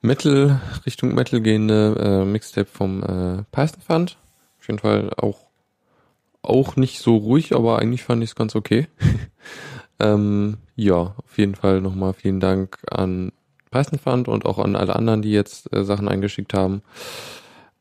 Metal, 0.00 0.60
Richtung 0.84 1.14
Metal 1.14 1.40
gehende 1.40 1.96
äh, 1.98 2.24
Mixtape 2.24 2.68
vom 2.68 3.02
äh, 3.02 3.44
Python 3.52 3.82
Fund. 3.86 4.18
Auf 4.58 4.66
jeden 4.68 4.78
Fall 4.78 5.10
auch, 5.16 5.46
auch 6.42 6.76
nicht 6.76 7.00
so 7.00 7.16
ruhig, 7.16 7.54
aber 7.54 7.78
eigentlich 7.78 8.02
fand 8.02 8.22
ich 8.22 8.30
es 8.30 8.36
ganz 8.36 8.56
okay. 8.56 8.88
ähm, 10.00 10.58
ja, 10.76 11.14
auf 11.16 11.38
jeden 11.38 11.54
Fall 11.54 11.80
nochmal 11.80 12.14
vielen 12.14 12.40
Dank 12.40 12.78
an 12.90 13.32
Python 13.70 13.98
Fund 13.98 14.28
und 14.28 14.44
auch 14.44 14.58
an 14.58 14.76
alle 14.76 14.96
anderen, 14.96 15.22
die 15.22 15.32
jetzt 15.32 15.72
äh, 15.72 15.84
Sachen 15.84 16.08
eingeschickt 16.08 16.54
haben. 16.54 16.82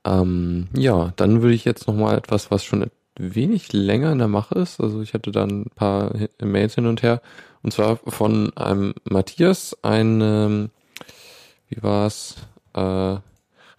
Ähm, 0.03 0.67
ja, 0.75 1.13
dann 1.15 1.41
würde 1.41 1.55
ich 1.55 1.65
jetzt 1.65 1.87
nochmal 1.87 2.17
etwas, 2.17 2.49
was 2.49 2.63
schon 2.63 2.89
wenig 3.17 3.73
länger 3.73 4.11
in 4.11 4.19
der 4.19 4.27
Mache 4.27 4.55
ist. 4.55 4.79
Also 4.79 5.01
ich 5.01 5.13
hatte 5.13 5.31
dann 5.31 5.63
ein 5.63 5.71
paar 5.75 6.13
Mails 6.41 6.75
hin 6.75 6.87
und 6.87 7.03
her. 7.03 7.21
Und 7.63 7.73
zwar 7.73 7.97
von 7.97 8.55
einem 8.57 8.93
Matthias, 9.03 9.77
ein, 9.83 10.21
ähm, 10.21 10.69
wie 11.69 11.81
war's, 11.81 12.35
äh, 12.73 13.17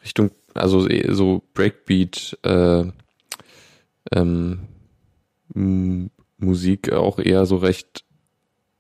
Richtung, 0.03 0.31
also 0.55 0.89
eh 0.89 1.13
so 1.13 1.43
Breakbeat, 1.55 2.39
äh, 2.43 2.85
ähm, 4.13 4.69
Musik 6.39 6.93
auch 6.93 7.19
eher 7.19 7.47
so 7.47 7.57
recht 7.57 8.05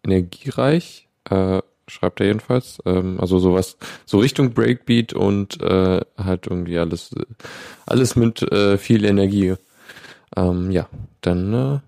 energiereich, 0.04 1.08
äh, 1.30 1.60
schreibt 1.86 2.20
er 2.20 2.26
jedenfalls. 2.26 2.78
Ähm, 2.86 3.20
also 3.20 3.38
sowas, 3.38 3.76
so 4.04 4.18
Richtung 4.18 4.52
Breakbeat 4.52 5.12
und 5.12 5.60
äh, 5.60 6.00
halt 6.16 6.46
irgendwie 6.46 6.78
alles, 6.78 7.14
alles 7.86 8.16
mit 8.16 8.42
äh, 8.42 8.78
viel 8.78 9.04
Energie. 9.04 9.54
Ähm, 10.36 10.70
ja, 10.70 10.88
dann 11.20 11.54
äh, 11.54 11.78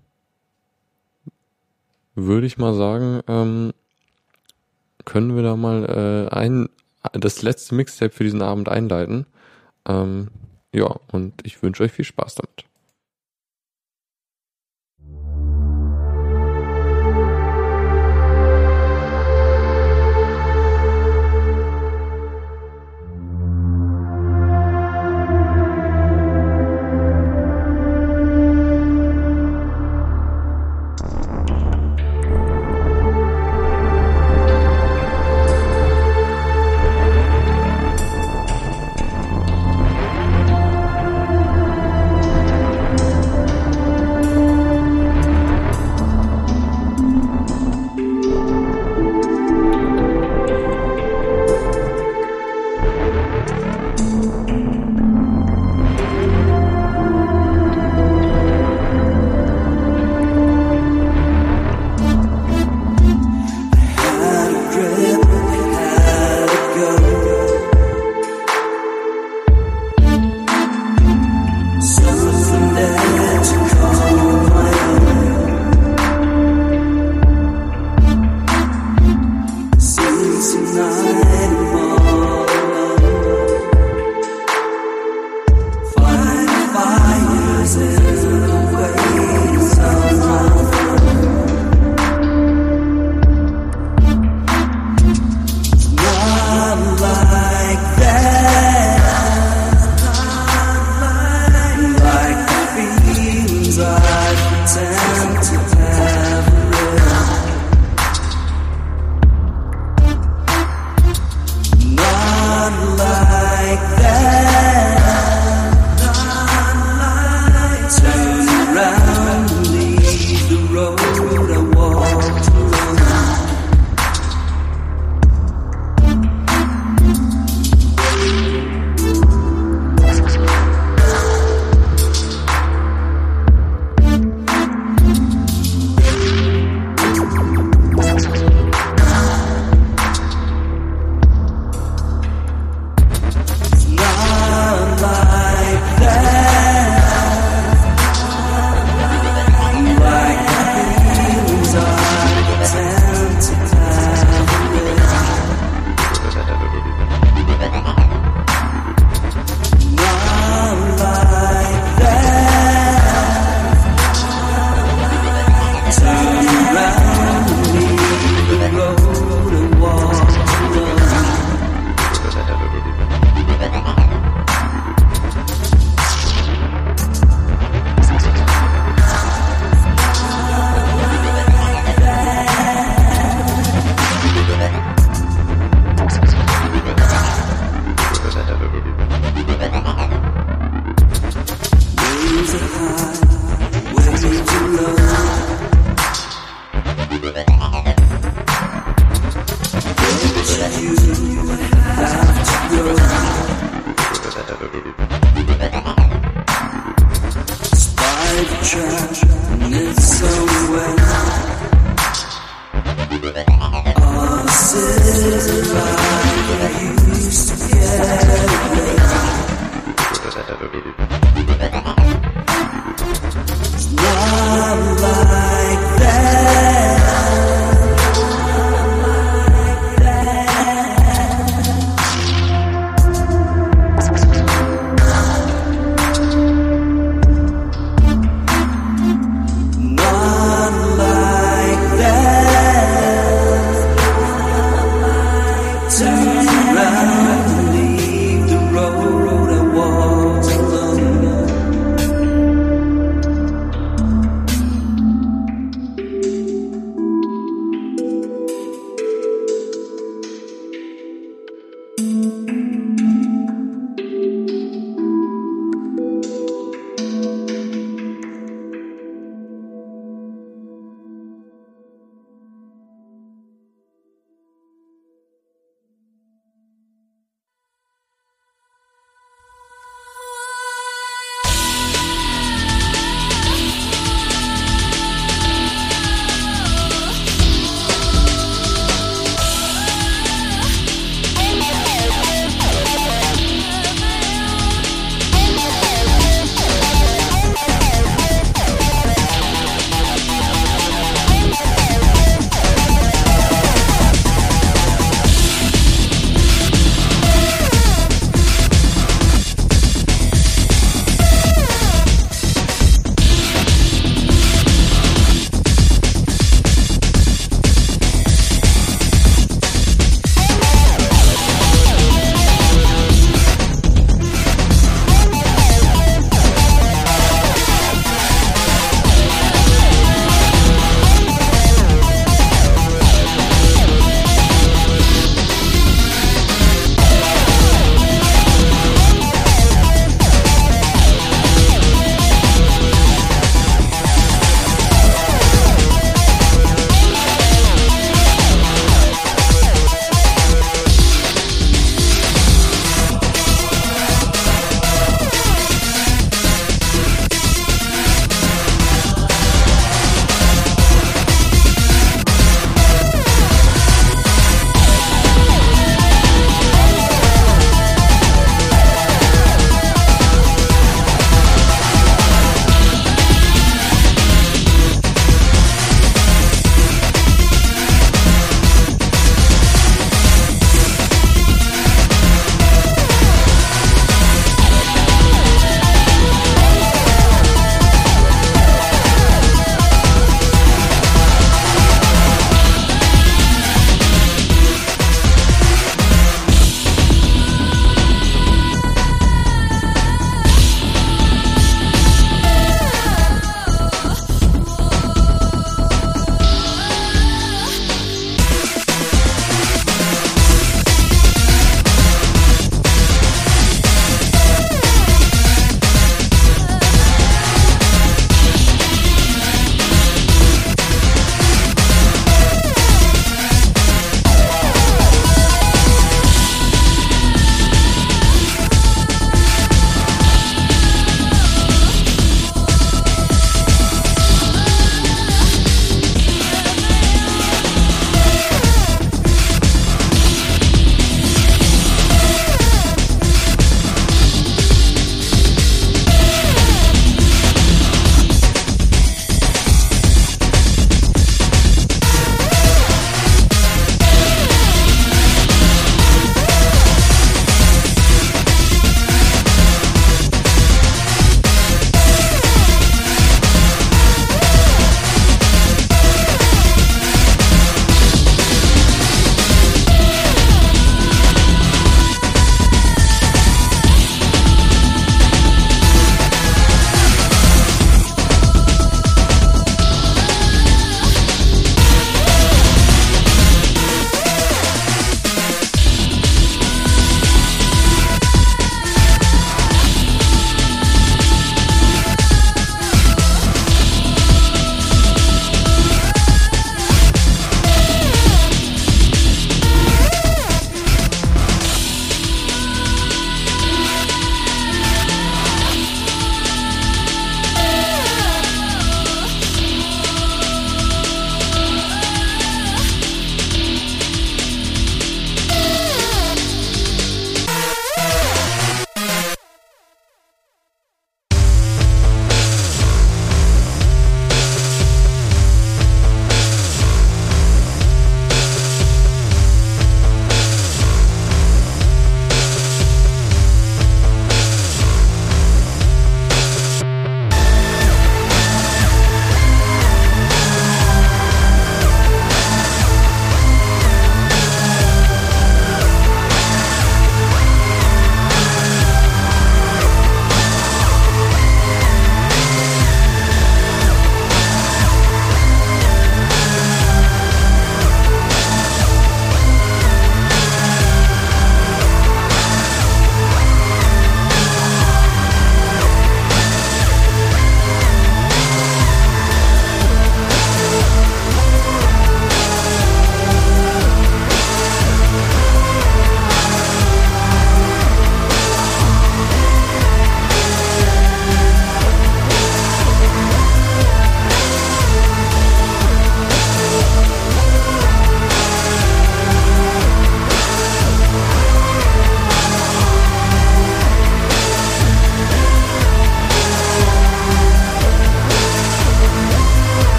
würde 2.14 2.46
ich 2.46 2.58
mal 2.58 2.74
sagen, 2.74 3.20
ähm, 3.28 3.72
können 5.04 5.36
wir 5.36 5.42
da 5.42 5.56
mal 5.56 6.28
äh, 6.30 6.34
ein 6.34 6.68
das 7.12 7.42
letzte 7.42 7.74
Mixtape 7.74 8.12
für 8.12 8.24
diesen 8.24 8.42
Abend 8.42 8.68
einleiten. 8.68 9.26
Ähm, 9.86 10.28
ja, 10.72 10.98
und 11.12 11.34
ich 11.44 11.62
wünsche 11.62 11.82
euch 11.82 11.92
viel 11.92 12.04
Spaß 12.04 12.36
damit. 12.36 12.64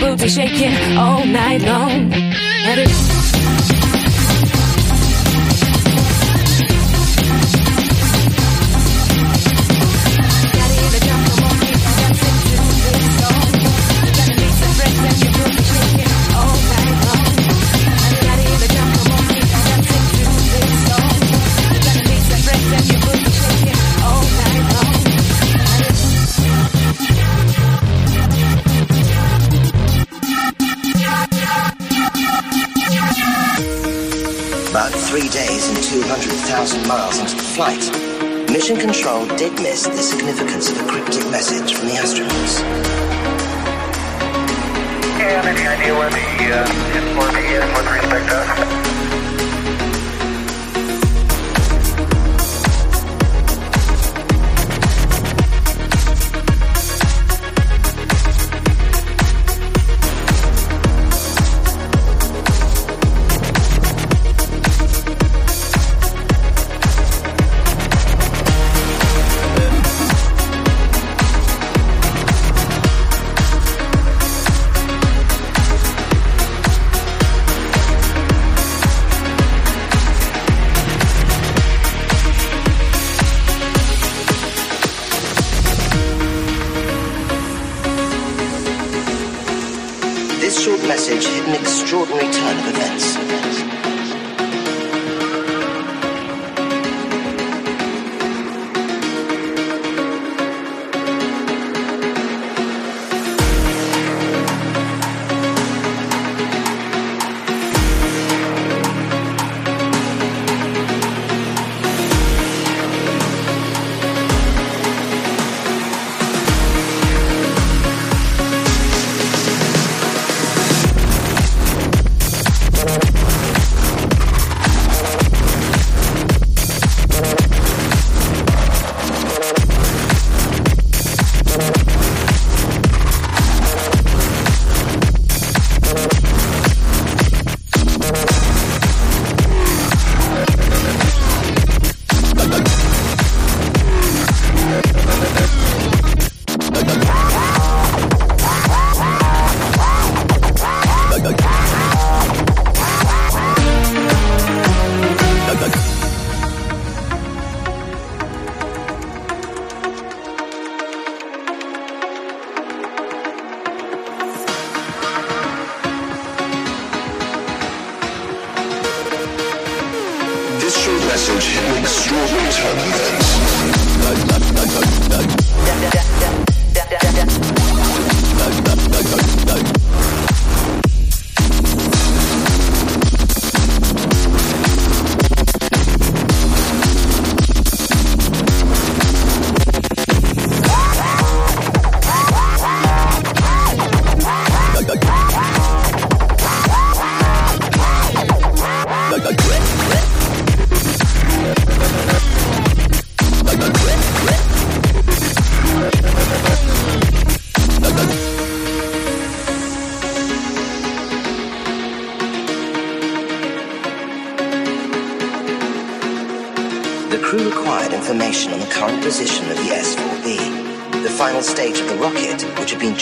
Your 0.00 0.28
shaking 0.28 0.75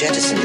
jettison 0.04 0.43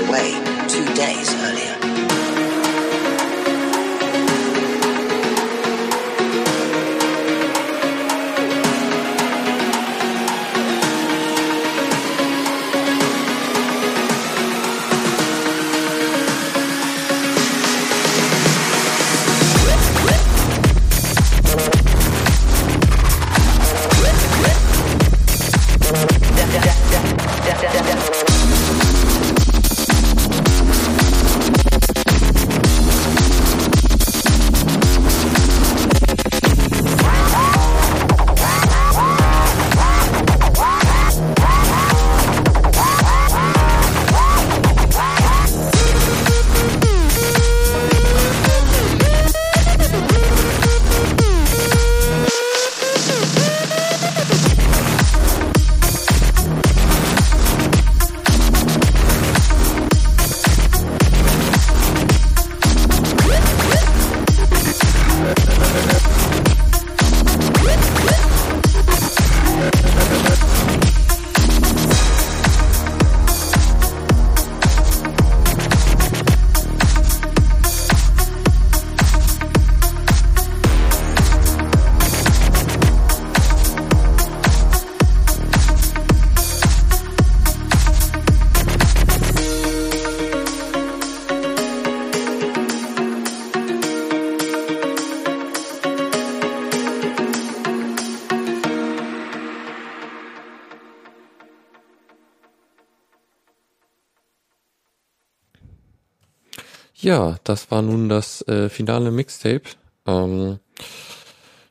Ja, 107.09 107.37
das 107.43 107.71
war 107.71 107.81
nun 107.81 108.07
das 108.07 108.47
äh, 108.47 108.69
finale 108.69 109.09
Mixtape. 109.09 109.63
Ähm, 110.05 110.59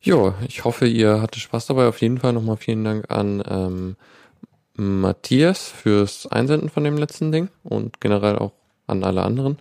ja, 0.01 0.35
ich 0.49 0.65
hoffe, 0.65 0.89
ihr 0.89 1.23
hattet 1.23 1.41
Spaß 1.41 1.67
dabei. 1.67 1.87
Auf 1.87 2.01
jeden 2.01 2.19
Fall 2.19 2.33
nochmal 2.33 2.57
vielen 2.57 2.83
Dank 2.83 3.09
an 3.09 3.45
ähm, 3.49 3.97
Matthias 4.75 5.69
fürs 5.69 6.27
Einsenden 6.27 6.71
von 6.71 6.83
dem 6.83 6.97
letzten 6.99 7.31
Ding 7.31 7.51
und 7.63 8.01
generell 8.01 8.37
auch 8.37 8.51
an 8.89 9.05
alle 9.05 9.23
anderen. 9.23 9.59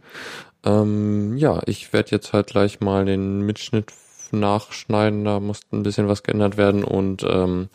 Ähm, 0.66 1.38
ja, 1.38 1.62
ich 1.68 1.94
werde 1.94 2.10
jetzt 2.10 2.34
halt 2.34 2.48
gleich 2.48 2.80
mal 2.80 3.06
den 3.06 3.42
Mitschnitt 3.42 3.94
nachschneiden. 4.32 5.26
Da 5.26 5.40
muss 5.40 5.60
ein 5.72 5.84
bisschen 5.84 6.08
was 6.08 6.24
geändert 6.24 6.58
werden 6.58 6.84
und 6.84 7.22
ähm, 7.22 7.70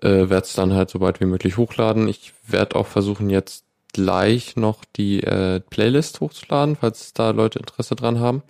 äh, 0.00 0.30
werde 0.30 0.46
es 0.46 0.52
dann 0.52 0.74
halt 0.74 0.90
so 0.90 1.00
bald 1.00 1.18
wie 1.18 1.26
möglich 1.26 1.56
hochladen. 1.56 2.06
Ich 2.06 2.34
werde 2.46 2.76
auch 2.76 2.86
versuchen 2.86 3.30
jetzt 3.30 3.64
gleich 3.92 4.56
noch 4.56 4.84
die 4.96 5.22
äh, 5.22 5.60
Playlist 5.60 6.20
hochzuladen, 6.20 6.76
falls 6.76 7.12
da 7.12 7.30
Leute 7.30 7.58
Interesse 7.58 7.96
dran 7.96 8.20
haben. 8.20 8.42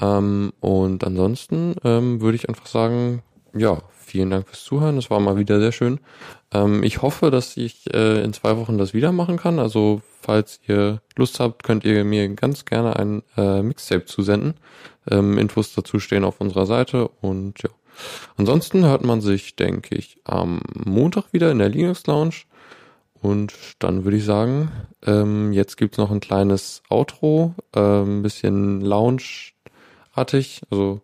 Ähm, 0.00 0.52
und 0.60 1.04
ansonsten 1.04 1.76
ähm, 1.84 2.20
würde 2.20 2.36
ich 2.36 2.48
einfach 2.48 2.66
sagen, 2.66 3.22
ja, 3.54 3.82
vielen 3.90 4.30
Dank 4.30 4.48
fürs 4.48 4.64
Zuhören. 4.64 4.98
Es 4.98 5.10
war 5.10 5.20
mal 5.20 5.36
wieder 5.36 5.60
sehr 5.60 5.72
schön. 5.72 6.00
Ähm, 6.52 6.82
ich 6.82 7.02
hoffe, 7.02 7.30
dass 7.30 7.56
ich 7.56 7.92
äh, 7.94 8.22
in 8.22 8.32
zwei 8.32 8.56
Wochen 8.56 8.78
das 8.78 8.94
wieder 8.94 9.12
machen 9.12 9.36
kann. 9.36 9.58
Also 9.58 10.02
falls 10.20 10.60
ihr 10.66 11.00
Lust 11.16 11.40
habt, 11.40 11.62
könnt 11.62 11.84
ihr 11.84 12.04
mir 12.04 12.28
ganz 12.30 12.64
gerne 12.64 12.96
ein 12.96 13.22
äh, 13.36 13.62
Mixtape 13.62 14.04
zusenden. 14.06 14.54
Ähm, 15.10 15.38
Infos 15.38 15.74
dazu 15.74 15.98
stehen 15.98 16.24
auf 16.24 16.40
unserer 16.40 16.66
Seite 16.66 17.08
und 17.20 17.62
ja. 17.62 17.70
Ansonsten 18.36 18.84
hört 18.84 19.04
man 19.04 19.20
sich, 19.20 19.56
denke 19.56 19.94
ich, 19.94 20.18
am 20.24 20.62
Montag 20.72 21.32
wieder 21.32 21.50
in 21.50 21.58
der 21.58 21.68
Linux 21.68 22.06
Lounge. 22.06 22.44
Und 23.22 23.52
dann 23.80 24.04
würde 24.04 24.16
ich 24.16 24.24
sagen, 24.24 24.70
ähm, 25.04 25.52
jetzt 25.52 25.76
gibt's 25.76 25.98
noch 25.98 26.10
ein 26.10 26.20
kleines 26.20 26.82
Outro, 26.88 27.54
äh, 27.74 27.80
ein 28.02 28.22
bisschen 28.22 28.80
Lounge-artig, 28.80 30.62
also 30.70 31.02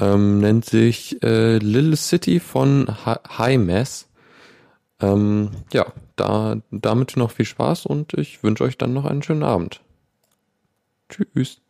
ähm, 0.00 0.38
nennt 0.38 0.64
sich 0.64 1.20
äh, 1.24 1.58
Little 1.58 1.96
City 1.96 2.38
von 2.38 2.86
Hi- 3.04 3.18
High 3.36 3.58
Mass. 3.58 4.08
Ähm, 5.00 5.50
ja, 5.72 5.86
da, 6.16 6.56
damit 6.70 7.16
noch 7.16 7.32
viel 7.32 7.46
Spaß 7.46 7.86
und 7.86 8.14
ich 8.14 8.42
wünsche 8.42 8.64
euch 8.64 8.78
dann 8.78 8.92
noch 8.92 9.04
einen 9.04 9.22
schönen 9.22 9.42
Abend. 9.42 9.80
Tschüss. 11.08 11.60